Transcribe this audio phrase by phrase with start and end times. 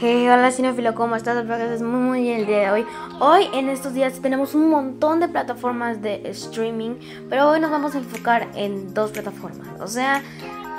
[0.00, 1.36] Hey, hola cinefilo, ¿cómo estás?
[1.36, 2.86] Espero muy muy bien el día de hoy.
[3.20, 6.96] Hoy en estos días tenemos un montón de plataformas de streaming,
[7.30, 10.20] pero hoy nos vamos a enfocar en dos plataformas, o sea,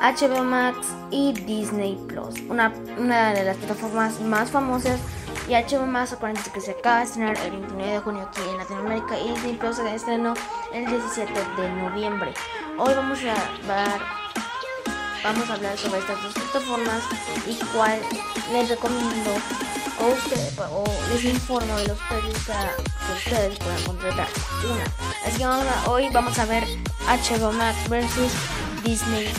[0.02, 5.00] HBO Max y Disney Plus, una, una de las plataformas más famosas.
[5.48, 8.58] Y HBO Max, acuérdense que se acaba de estrenar el 29 de junio aquí en
[8.58, 10.34] Latinoamérica y Disney Plus se estrenó
[10.74, 12.34] el 17 de noviembre.
[12.78, 14.23] Hoy vamos a dar
[15.24, 17.02] vamos a hablar sobre estas dos plataformas
[17.48, 18.00] y cuál
[18.52, 19.32] les recomiendo
[20.02, 24.28] o, usted, o les informo de los precios que ustedes puedan contratar
[24.66, 24.84] una.
[25.26, 26.66] Así que hoy vamos a ver
[27.08, 28.32] HBO Max versus
[28.84, 29.32] Disney.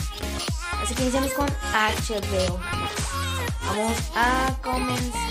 [0.81, 2.59] Así que iniciamos con HBO.
[3.67, 5.21] Vamos a comenzar.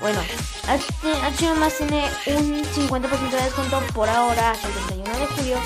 [0.00, 0.20] Bueno,
[0.66, 5.58] HBO Max tiene un 50% de descuento por ahora hasta el 31 de julio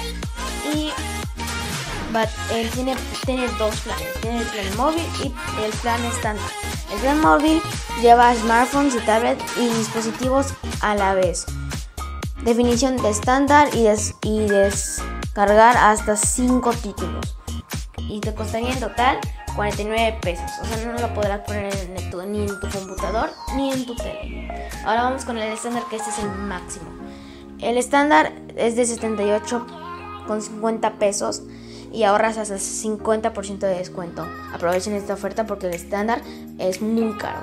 [0.74, 0.92] y
[2.52, 4.08] él tiene, tiene dos planes.
[4.20, 5.32] Tiene el plan móvil y
[5.62, 6.44] el plan estándar.
[6.92, 7.62] El plan móvil
[8.02, 11.46] lleva smartphones y tablets y dispositivos a la vez.
[12.42, 13.86] Definición de estándar y,
[14.26, 17.36] y descargar hasta 5 títulos.
[17.98, 19.20] Y te costaría en total
[19.54, 20.50] 49 pesos.
[20.62, 23.94] O sea, no lo podrás poner en tu, ni en tu computador ni en tu
[23.94, 24.68] tele.
[24.84, 26.90] Ahora vamos con el estándar, que este es el máximo.
[27.60, 31.42] El estándar es de 78,50 pesos
[31.92, 34.26] y ahorras hasta 50% de descuento.
[34.52, 36.22] Aprovechen esta oferta porque el estándar
[36.58, 37.40] es muy caro.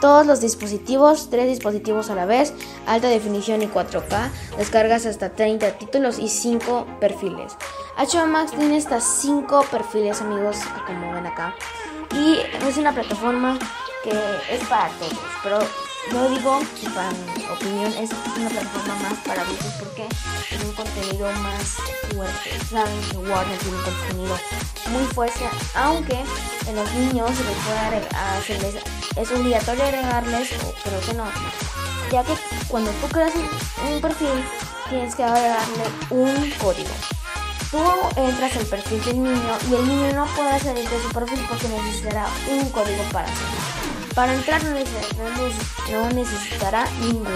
[0.00, 2.54] Todos los dispositivos, tres dispositivos a la vez,
[2.86, 7.56] alta definición y 4K, descargas hasta 30 títulos y 5 perfiles.
[7.96, 11.52] HBO Max tiene hasta 5 perfiles amigos, como ven acá.
[12.14, 13.58] Y es una plataforma
[14.04, 15.58] que es para todos, pero
[16.12, 20.06] yo digo que para mi opinión es una plataforma más para adultos porque
[20.48, 21.76] tiene un contenido más
[22.14, 22.58] fuerte.
[22.70, 24.38] Saben que Warner tiene un contenido
[24.90, 26.24] muy fuerte, aunque
[26.66, 28.82] en los niños se les puede hacerles,
[29.16, 30.48] es obligatorio agregarles,
[30.82, 31.24] creo que no,
[32.10, 32.34] ya que
[32.68, 34.44] cuando tú creas un perfil
[34.88, 36.90] tienes que agregarle un código.
[37.70, 37.82] Tú
[38.16, 41.68] entras al perfil del niño y el niño no puede salir de su perfil porque
[41.68, 43.87] necesitará un código para hacerlo.
[44.18, 44.72] Para entrar no,
[46.12, 47.30] necesitará ninguno.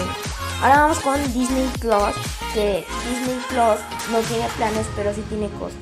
[0.61, 2.17] Ahora vamos con Disney Plus,
[2.53, 3.79] que Disney Plus
[4.11, 5.79] no tiene planes, pero sí tiene costo.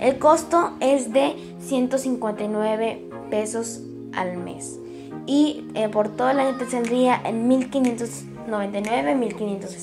[0.00, 3.82] El costo es de 159 pesos
[4.16, 4.80] al mes.
[5.26, 9.76] Y eh, por todo el año te saldría en 1599, 1500,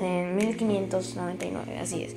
[0.00, 2.14] en 1599, así es.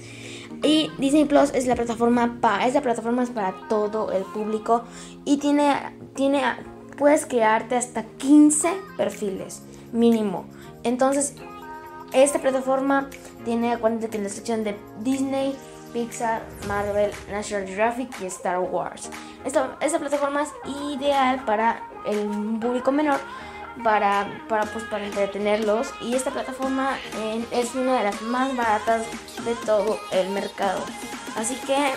[0.62, 4.84] Y Disney Plus es la plataforma para, es la plataforma para todo el público
[5.26, 5.74] y tiene,
[6.14, 6.44] tiene
[6.98, 10.46] puedes crearte hasta 15 perfiles mínimo.
[10.84, 11.36] Entonces,
[12.14, 13.10] esta plataforma
[13.46, 15.56] tiene cuenta que la sección de Disney,
[15.94, 19.10] Pixar, Marvel, National Geographic y Star Wars.
[19.46, 22.28] Esta, esta plataforma es ideal para el
[22.60, 23.20] público menor,
[23.84, 25.94] para, para, pues, para entretenerlos.
[26.02, 29.06] Y esta plataforma eh, es una de las más baratas
[29.46, 30.82] de todo el mercado.
[31.36, 31.94] Así que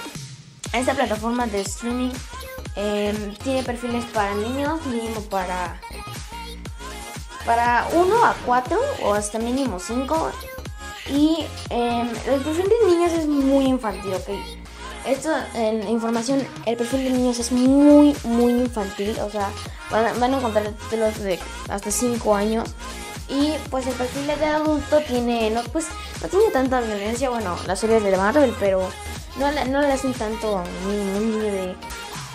[0.72, 2.10] esta plataforma de streaming
[2.76, 5.80] Em, tiene perfiles para niños, mínimo para
[7.46, 10.32] para 1 a 4 o hasta mínimo 5.
[11.08, 14.28] Y eh, el perfil de niños es muy infantil, ok.
[15.06, 19.16] Esto en información, el perfil de niños es muy, muy infantil.
[19.20, 19.50] O sea,
[19.90, 22.70] van, van a encontrar títulos de hasta 5 años.
[23.28, 25.86] Y pues el perfil de adulto tiene, no, pues,
[26.22, 27.28] no tiene tanta violencia.
[27.28, 28.88] Bueno, las series de Marvel, pero
[29.38, 31.76] no, no le hacen tanto a un niño de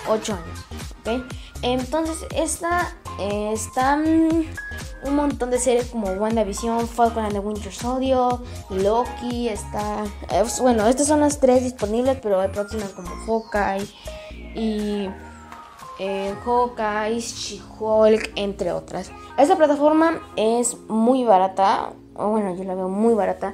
[0.09, 0.65] 8 años.
[1.01, 1.23] ¿ok?
[1.61, 4.45] Entonces, esta está mm,
[5.05, 8.39] un montón de series como WandaVision, Falcon and the Winter Soldier,
[8.69, 10.03] Loki, está...
[10.61, 13.87] bueno, estas son las tres disponibles, pero hay próximas como Hawkeye
[14.55, 15.09] y...
[16.01, 19.11] Eh, Hawkeye, She-Hulk, entre otras.
[19.37, 23.53] Esta plataforma es muy barata, bueno, yo la veo muy barata.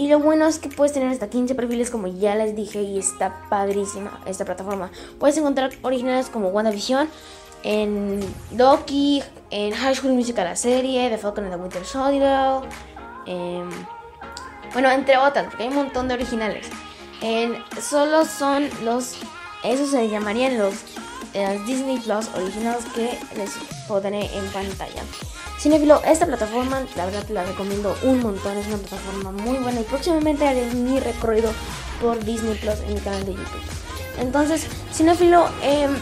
[0.00, 2.98] Y lo bueno es que puedes tener hasta 15 perfiles como ya les dije y
[2.98, 4.90] está padrísima esta plataforma.
[5.18, 7.06] Puedes encontrar originales como WandaVision,
[7.64, 8.20] en
[8.56, 12.62] Loki, en High School Musical la serie, The Falcon and the Winter Soldier,
[13.26, 13.68] em,
[14.72, 16.66] bueno, entre otras, porque hay un montón de originales.
[17.20, 19.16] En, solo son los,
[19.64, 20.76] eso se llamarían los
[21.34, 23.50] eh, Disney Plus originales que les
[23.86, 25.02] pondré en pantalla.
[25.60, 29.82] Cinefilo, esta plataforma, la verdad te la recomiendo un montón, es una plataforma muy buena
[29.82, 31.52] y próximamente haré mi recorrido
[32.00, 33.60] por Disney Plus en mi canal de YouTube.
[34.18, 35.94] Entonces, Cinefilo, em,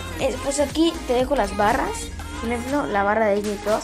[0.44, 2.06] pues aquí te dejo las barras,
[2.40, 3.82] Cinefilo, la barra de Disney Plus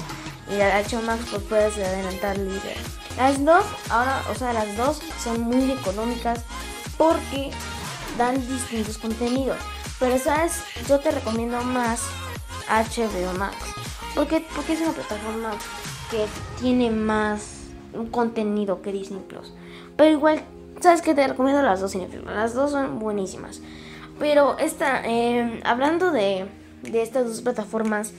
[0.49, 2.77] y la de Max, pues puedes adelantar libre.
[3.17, 6.39] Las dos, ahora, o sea, las dos son muy económicas
[6.97, 7.51] porque
[8.17, 9.59] dan distintos contenidos.
[9.99, 10.53] Pero, ¿sabes?
[10.89, 12.01] Yo te recomiendo más
[12.69, 13.57] HBO Max.
[14.15, 15.51] Porque, porque es una plataforma
[16.11, 16.27] que
[16.61, 17.65] tiene más
[18.11, 19.53] contenido que Disney Plus.
[19.97, 20.43] Pero igual,
[20.81, 22.27] sabes que te recomiendo las dos cinefilos.
[22.27, 23.61] Las dos son buenísimas.
[24.19, 26.47] Pero esta, eh, hablando de,
[26.83, 28.13] de estas dos plataformas,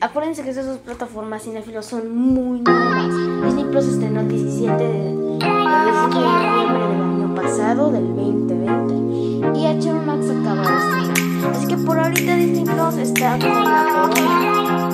[0.00, 3.44] acuérdense que estas dos plataformas cinefilos son muy nuevas.
[3.44, 9.58] Disney Plus estrenó el 17 de, de noviembre del año pasado, del 2020.
[9.58, 11.56] Y HBO Max acaba de estrenar.
[11.56, 13.38] Así que por ahorita Disney Plus está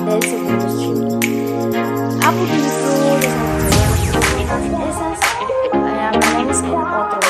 [0.04, 1.74] con la corona del segundo streaming.
[2.22, 3.24] Apple TV Plus,
[4.88, 5.18] esas,
[5.72, 7.23] eh, hablaremos en